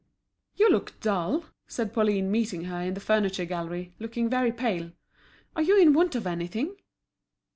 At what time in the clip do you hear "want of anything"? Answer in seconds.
5.93-6.75